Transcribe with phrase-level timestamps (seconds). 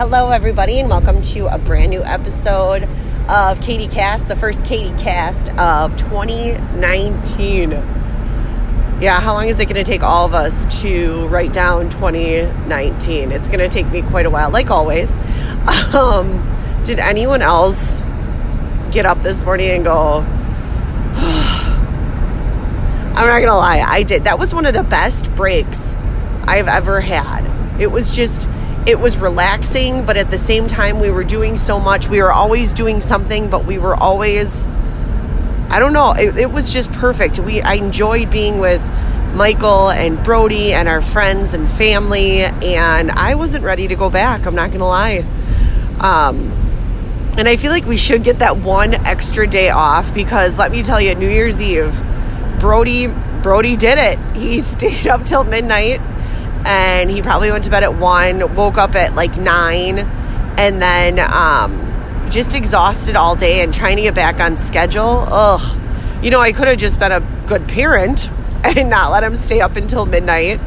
[0.00, 2.88] Hello, everybody, and welcome to a brand new episode
[3.28, 7.70] of Katie Cast, the first Katie Cast of 2019.
[9.02, 13.30] Yeah, how long is it going to take all of us to write down 2019?
[13.30, 15.18] It's going to take me quite a while, like always.
[15.94, 18.00] Um, did anyone else
[18.92, 20.20] get up this morning and go,
[23.18, 24.24] I'm not going to lie, I did.
[24.24, 25.94] That was one of the best breaks
[26.44, 27.44] I've ever had.
[27.78, 28.48] It was just
[28.86, 32.08] it was relaxing, but at the same time, we were doing so much.
[32.08, 34.64] We were always doing something, but we were always,
[35.68, 37.38] I don't know, it, it was just perfect.
[37.38, 38.82] We, I enjoyed being with
[39.34, 44.46] Michael and Brody and our friends and family, and I wasn't ready to go back.
[44.46, 45.18] I'm not going to lie.
[46.00, 46.52] Um,
[47.36, 50.82] and I feel like we should get that one extra day off because let me
[50.82, 51.94] tell you, New Year's Eve,
[52.58, 53.08] Brody
[53.42, 54.36] Brody did it.
[54.36, 56.00] He stayed up till midnight
[56.64, 61.18] and he probably went to bed at one, woke up at like nine, and then
[61.18, 65.24] um, just exhausted all day and trying to get back on schedule.
[65.28, 65.78] Ugh.
[66.22, 68.30] You know, I could have just been a good parent
[68.64, 70.60] and not let him stay up until midnight,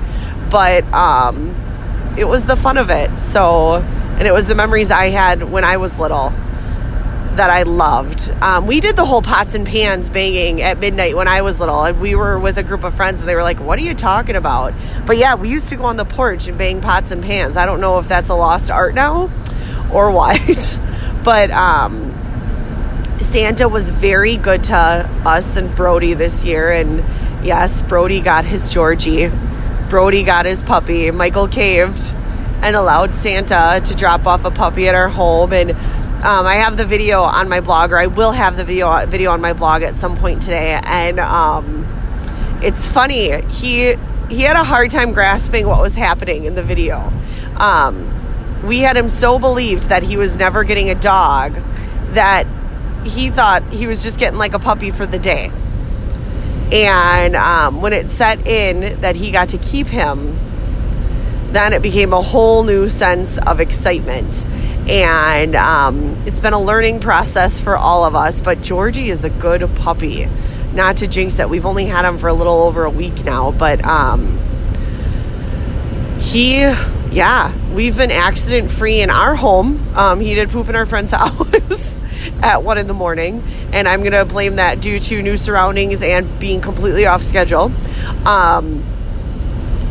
[0.50, 1.56] but um,
[2.18, 3.20] it was the fun of it.
[3.20, 6.34] So, and it was the memories I had when I was little
[7.38, 8.30] that I loved.
[8.42, 11.92] Um, we did the whole pots and pans banging at midnight when I was little.
[11.94, 14.36] We were with a group of friends and they were like, What are you talking
[14.36, 14.74] about?
[15.06, 17.58] But yeah, we used to go on the porch and bang pots and pans.
[17.58, 19.32] I don't know if that's a lost art now
[19.92, 20.80] or what.
[21.24, 22.12] but um,
[23.20, 26.72] Santa was very good to us and Brody this year.
[26.72, 27.00] And
[27.46, 29.32] yes, Brody got his Georgie,
[29.90, 31.10] Brody got his puppy.
[31.12, 32.14] Michael caved
[32.62, 35.52] and allowed Santa to drop off a puppy at our home.
[35.52, 35.76] And
[36.24, 39.32] um, I have the video on my blog, or I will have the video video
[39.32, 41.86] on my blog at some point today, and um,
[42.64, 43.42] it's funny.
[43.48, 43.96] He
[44.30, 47.12] he had a hard time grasping what was happening in the video.
[47.58, 51.56] Um, we had him so believed that he was never getting a dog
[52.14, 52.48] that
[53.06, 55.52] he thought he was just getting like a puppy for the day.
[56.72, 60.40] And um, when it set in that he got to keep him,
[61.54, 64.46] then it became a whole new sense of excitement.
[64.88, 69.30] And um, it's been a learning process for all of us, but Georgie is a
[69.30, 70.28] good puppy.
[70.74, 73.52] Not to jinx it, we've only had him for a little over a week now,
[73.52, 74.40] but um,
[76.20, 76.62] he,
[77.12, 79.96] yeah, we've been accident free in our home.
[79.96, 82.02] Um, he did poop in our friend's house
[82.42, 86.40] at one in the morning, and I'm gonna blame that due to new surroundings and
[86.40, 87.72] being completely off schedule.
[88.26, 88.84] Um,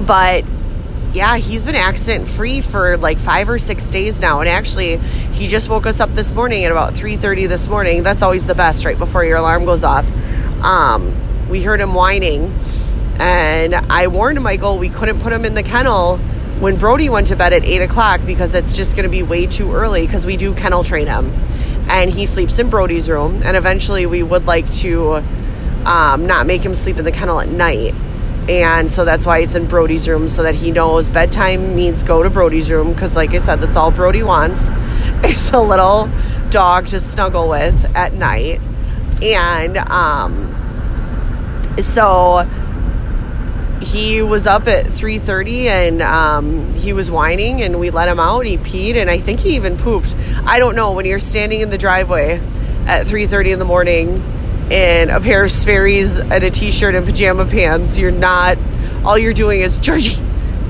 [0.04, 0.44] but
[1.14, 4.40] yeah, he's been accident free for like five or six days now.
[4.40, 8.02] And actually, he just woke us up this morning at about 3:30 this morning.
[8.02, 10.06] That's always the best, right before your alarm goes off.
[10.62, 11.14] Um,
[11.48, 12.54] we heard him whining,
[13.18, 16.16] and I warned Michael we couldn't put him in the kennel
[16.60, 19.46] when Brody went to bed at eight o'clock because it's just going to be way
[19.46, 21.30] too early because we do kennel train him,
[21.90, 23.42] and he sleeps in Brody's room.
[23.44, 25.22] And eventually, we would like to
[25.84, 27.94] um, not make him sleep in the kennel at night
[28.48, 32.22] and so that's why it's in Brody's room so that he knows bedtime means go
[32.22, 34.70] to Brody's room because like I said that's all Brody wants.
[35.24, 36.10] Is a little
[36.50, 38.60] dog to snuggle with at night.
[39.22, 40.48] And um
[41.80, 42.48] so
[43.80, 48.46] he was up at 3.30 and um, he was whining and we let him out.
[48.46, 50.14] He peed and i think he even pooped.
[50.44, 52.40] I don't know when you're standing in the driveway
[52.86, 54.41] at 3.30 in the morning
[54.72, 57.98] in a pair of Sperry's and a t-shirt and pajama pants.
[57.98, 58.56] You're not.
[59.04, 60.16] All you're doing is Georgie,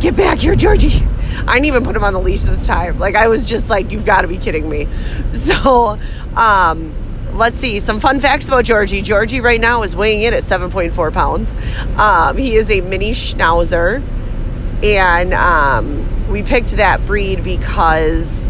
[0.00, 1.06] get back here, Georgie.
[1.46, 2.98] I didn't even put him on the leash this time.
[2.98, 4.88] Like I was just like, you've got to be kidding me.
[5.32, 5.98] So,
[6.36, 6.94] um,
[7.32, 9.02] let's see some fun facts about Georgie.
[9.02, 11.54] Georgie right now is weighing in at 7.4 pounds.
[11.96, 14.02] Um, he is a mini Schnauzer,
[14.82, 18.46] and um, we picked that breed because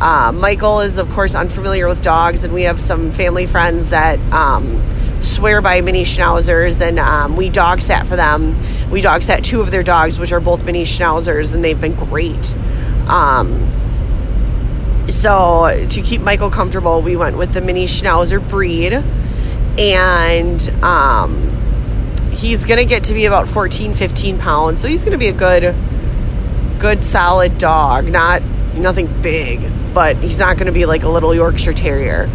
[0.00, 4.18] uh, Michael is, of course, unfamiliar with dogs, and we have some family friends that
[4.32, 4.82] um,
[5.24, 8.54] swear by mini schnauzers, and um, we dog sat for them.
[8.90, 11.94] We dog sat two of their dogs, which are both mini schnauzers, and they've been
[11.94, 12.54] great.
[13.08, 13.70] Um,
[15.08, 18.92] so to keep Michael comfortable, we went with the mini schnauzer breed,
[19.78, 24.80] and um, he's gonna get to be about 14, 15 pounds.
[24.80, 25.74] So he's gonna be a good,
[26.78, 28.42] good solid dog, not
[28.74, 32.28] nothing big but he's not to be like a little Yorkshire Terrier.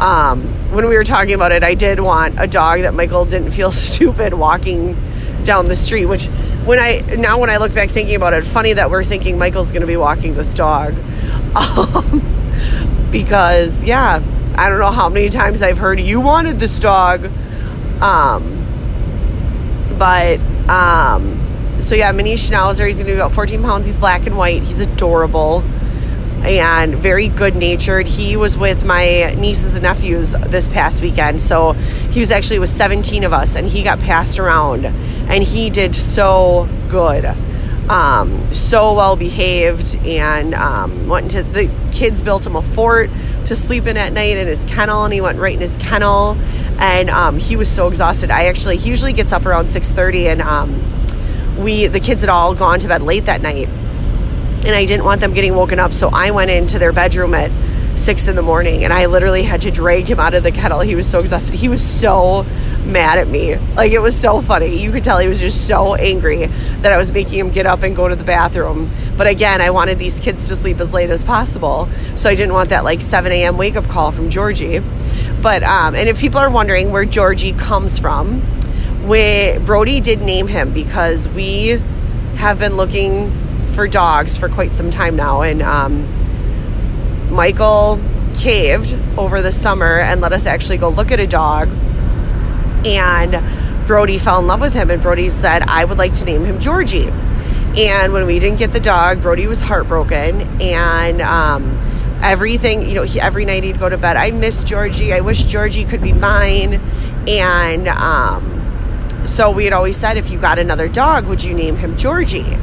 [0.00, 3.52] Um, when we were talking about it, I did want a dog that Michael didn't
[3.52, 4.96] feel stupid walking
[5.44, 6.06] down the street.
[6.06, 6.26] Which,
[6.66, 9.70] when I now when I look back thinking about it, funny that we're thinking Michael's
[9.70, 10.94] going to be walking this dog,
[11.56, 14.22] um, because yeah,
[14.56, 17.30] I don't know how many times I've heard you wanted this dog,
[18.02, 18.60] um,
[19.98, 22.86] but um, so yeah, mini Schnauzer.
[22.86, 23.86] He's going to be about 14 pounds.
[23.86, 24.62] He's black and white.
[24.62, 25.62] He's adorable
[26.44, 28.06] and very good natured.
[28.06, 31.40] He was with my nieces and nephews this past weekend.
[31.40, 35.70] So he was actually with 17 of us and he got passed around and he
[35.70, 37.24] did so good.
[37.88, 43.10] Um, so well behaved and um, went into the kids built him a fort
[43.44, 46.34] to sleep in at night in his kennel and he went right in his kennel
[46.78, 50.40] and um, he was so exhausted i actually he usually gets up around 6.30 and
[50.40, 53.68] um, we the kids had all gone to bed late that night
[54.64, 55.92] and I didn't want them getting woken up.
[55.92, 57.50] So I went into their bedroom at
[57.98, 60.80] six in the morning and I literally had to drag him out of the kettle.
[60.80, 61.54] He was so exhausted.
[61.54, 62.44] He was so
[62.84, 63.56] mad at me.
[63.56, 64.80] Like it was so funny.
[64.82, 67.82] You could tell he was just so angry that I was making him get up
[67.82, 68.90] and go to the bathroom.
[69.16, 71.88] But again, I wanted these kids to sleep as late as possible.
[72.16, 73.56] So I didn't want that like 7 a.m.
[73.56, 74.80] wake up call from Georgie.
[75.40, 78.42] But, um, and if people are wondering where Georgie comes from,
[79.06, 81.80] we, Brody did name him because we
[82.36, 83.43] have been looking
[83.74, 85.42] for dogs for quite some time now.
[85.42, 86.08] And um,
[87.30, 88.00] Michael
[88.36, 91.68] caved over the summer and let us actually go look at a dog.
[92.86, 96.44] And Brody fell in love with him, and Brody said, I would like to name
[96.44, 97.08] him Georgie.
[97.76, 100.62] And when we didn't get the dog, Brody was heartbroken.
[100.62, 101.80] And um,
[102.22, 105.12] everything, you know, he, every night he'd go to bed, I miss Georgie.
[105.12, 106.80] I wish Georgie could be mine.
[107.26, 111.76] And um, so we had always said, if you got another dog, would you name
[111.76, 112.56] him Georgie?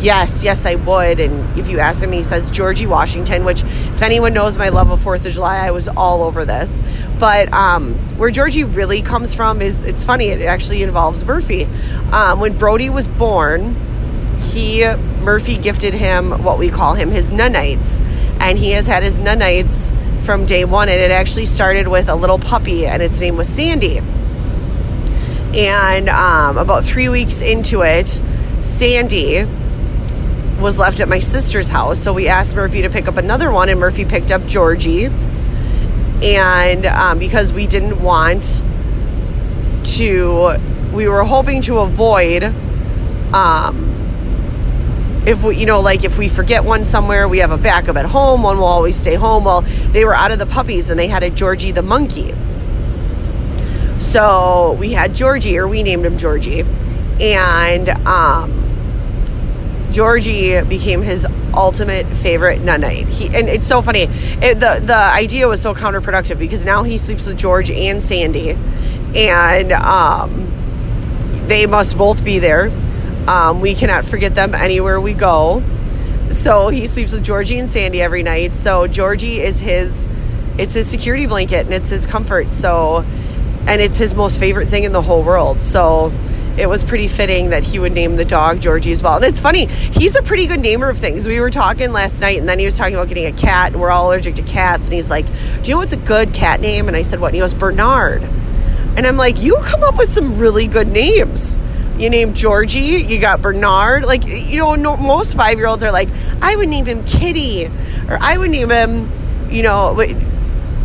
[0.00, 1.20] Yes, yes, I would.
[1.20, 4.90] And if you ask him, he says Georgie Washington, which, if anyone knows my love
[4.90, 6.80] of Fourth of July, I was all over this.
[7.18, 10.28] But um, where Georgie really comes from is it's funny.
[10.28, 11.64] It actually involves Murphy.
[12.12, 13.74] Um, when Brody was born,
[14.40, 14.84] he
[15.20, 18.00] Murphy gifted him what we call him his nunites,
[18.40, 19.92] and he has had his nunites
[20.24, 20.88] from day one.
[20.88, 24.00] And it actually started with a little puppy, and its name was Sandy.
[25.54, 28.20] And um, about three weeks into it,
[28.60, 29.46] Sandy
[30.60, 31.98] was left at my sister's house.
[31.98, 35.06] So we asked Murphy to pick up another one, and Murphy picked up Georgie.
[36.22, 38.62] And um, because we didn't want
[39.96, 40.56] to,
[40.92, 42.44] we were hoping to avoid,
[43.34, 43.92] um,
[45.26, 48.06] if we, you know, like if we forget one somewhere, we have a backup at
[48.06, 48.42] home.
[48.42, 49.44] One will always stay home.
[49.44, 52.32] Well, they were out of the puppies, and they had a Georgie the monkey.
[53.98, 56.64] So we had Georgie, or we named him Georgie,
[57.20, 58.65] and um,
[59.96, 63.06] Georgie became his ultimate favorite night.
[63.06, 64.02] He and it's so funny.
[64.02, 68.50] It, the the idea was so counterproductive because now he sleeps with George and Sandy,
[69.14, 70.52] and um,
[71.46, 72.70] they must both be there.
[73.26, 75.62] Um, we cannot forget them anywhere we go.
[76.30, 78.54] So he sleeps with Georgie and Sandy every night.
[78.54, 80.06] So Georgie is his,
[80.58, 82.50] it's his security blanket and it's his comfort.
[82.50, 82.98] So,
[83.66, 85.62] and it's his most favorite thing in the whole world.
[85.62, 86.12] So
[86.58, 89.16] it was pretty fitting that he would name the dog Georgie as well.
[89.16, 91.26] And it's funny, he's a pretty good namer of things.
[91.26, 93.80] We were talking last night, and then he was talking about getting a cat, and
[93.80, 94.86] we're all allergic to cats.
[94.86, 96.88] And he's like, Do you know what's a good cat name?
[96.88, 97.28] And I said, What?
[97.28, 98.22] And he goes, Bernard.
[98.22, 101.56] And I'm like, You come up with some really good names.
[101.98, 104.04] You name Georgie, you got Bernard.
[104.04, 106.10] Like, you know, no, most five year olds are like,
[106.42, 107.66] I would name him Kitty,
[108.08, 109.10] or I would name him,
[109.50, 109.98] you know,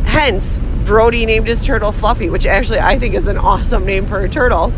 [0.05, 4.21] hence, Brody named his turtle Fluffy, which actually I think is an awesome name for
[4.21, 4.73] a turtle.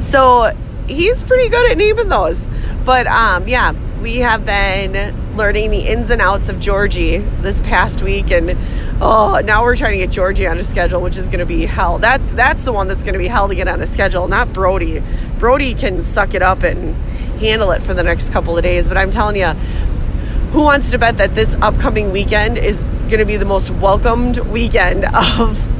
[0.00, 0.52] So
[0.88, 2.46] he's pretty good at naming those.
[2.84, 8.02] But um, yeah, we have been learning the ins and outs of Georgie this past
[8.02, 8.56] week, and
[9.00, 11.66] oh, now we're trying to get Georgie on a schedule, which is going to be
[11.66, 11.98] hell.
[11.98, 14.52] That's that's the one that's going to be hell to get on a schedule, not
[14.52, 15.02] Brody.
[15.38, 16.94] Brody can suck it up and
[17.40, 19.52] handle it for the next couple of days, but I'm telling you.
[20.52, 24.38] Who wants to bet that this upcoming weekend is going to be the most welcomed
[24.38, 25.75] weekend of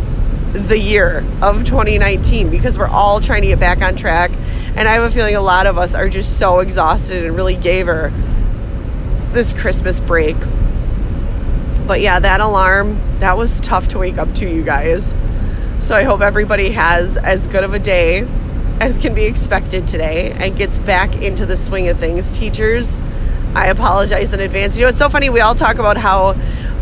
[0.53, 4.31] the year of 2019 because we're all trying to get back on track.
[4.75, 7.57] And I have a feeling a lot of us are just so exhausted and really
[7.57, 8.13] gave her
[9.33, 10.37] this Christmas break.
[11.87, 15.15] But yeah, that alarm, that was tough to wake up to, you guys.
[15.79, 18.27] So I hope everybody has as good of a day
[18.81, 22.33] as can be expected today and gets back into the swing of things.
[22.33, 22.99] Teachers,
[23.55, 24.79] I apologize in advance.
[24.79, 25.31] You know, it's so funny.
[25.31, 26.35] We all talk about how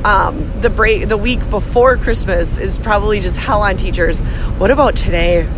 [0.05, 4.21] um, the break, the week before Christmas is probably just hell on teachers.
[4.59, 5.49] What about today?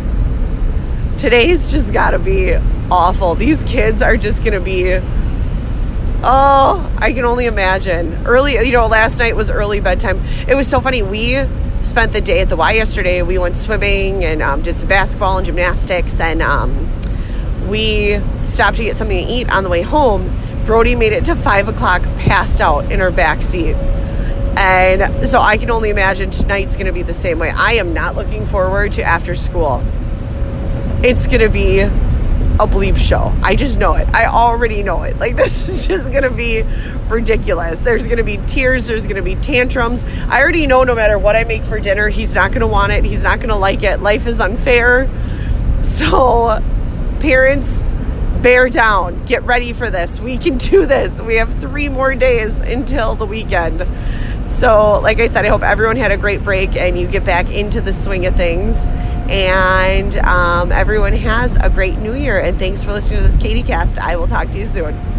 [1.17, 2.55] Today's just got to be
[2.89, 3.35] awful.
[3.35, 4.99] These kids are just to be.
[6.23, 8.25] Oh, I can only imagine.
[8.25, 10.21] Early, you know, last night was early bedtime.
[10.47, 11.03] It was so funny.
[11.03, 11.35] We
[11.81, 13.21] spent the day at the Y yesterday.
[13.21, 16.89] We went swimming and um, did some basketball and gymnastics, and um,
[17.67, 20.33] we stopped to get something to eat on the way home.
[20.65, 23.75] Brody made it to five o'clock, passed out in her back seat.
[24.57, 27.51] And so I can only imagine tonight's going to be the same way.
[27.55, 29.83] I am not looking forward to after school.
[31.03, 31.81] It's going to be
[32.59, 33.31] a bleep show.
[33.43, 34.07] I just know it.
[34.15, 35.19] I already know it.
[35.19, 36.63] Like, this is just going to be
[37.07, 37.79] ridiculous.
[37.79, 40.03] There's going to be tears, there's going to be tantrums.
[40.27, 42.91] I already know no matter what I make for dinner, he's not going to want
[42.91, 43.99] it, he's not going to like it.
[43.99, 45.07] Life is unfair.
[45.83, 46.59] So,
[47.19, 47.83] parents,
[48.41, 49.23] bear down.
[49.25, 50.19] Get ready for this.
[50.19, 51.21] We can do this.
[51.21, 53.85] We have three more days until the weekend.
[54.47, 57.53] So, like I said, I hope everyone had a great break and you get back
[57.53, 58.87] into the swing of things.
[59.29, 62.39] And um, everyone has a great new year.
[62.39, 63.99] And thanks for listening to this Katie Cast.
[63.99, 65.16] I will talk to you soon.